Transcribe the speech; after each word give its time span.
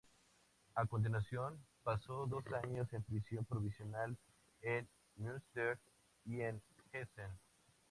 A 0.77 0.87
continuación 0.87 1.59
pasó 1.83 2.25
dos 2.25 2.43
años 2.63 2.91
en 2.91 3.03
prisión 3.03 3.45
provisional 3.45 4.17
en 4.63 4.89
Münster 5.17 5.77
y 6.25 6.41
en 6.41 6.59
Essen. 6.91 7.29